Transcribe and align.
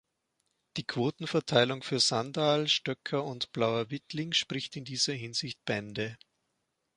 Die 0.77 0.83
Quotenverteilung 0.87 1.83
für 1.83 1.99
Sandaal, 1.99 2.67
Stöcker 2.67 3.23
und 3.23 3.51
Blauer 3.51 3.91
Wittling 3.91 4.33
spricht 4.33 4.75
in 4.75 4.83
dieser 4.83 5.13
Hinsicht 5.13 5.63
Bände. 5.63 6.17